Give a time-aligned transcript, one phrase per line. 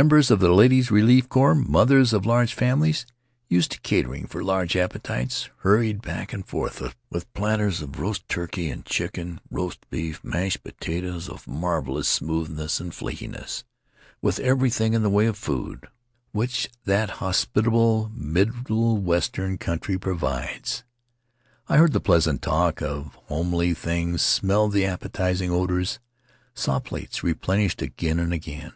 [0.00, 3.06] Members of the Ladies' Relief Corps— mothers of large families,
[3.48, 8.68] used to catering for large appetites— hurried back and forth with platters of roast turkey
[8.70, 13.62] and chicken, roast beef, mashed potatoes of marvelous smoothness and flakiness—
[14.20, 15.86] with every thing in the way of food
[16.32, 20.82] which that hospitable Middle Western country provides.
[21.68, 26.00] I heard the pleasant talk of homely things, smelled the appetizing odors,
[26.52, 28.72] saw plates replenished again and again.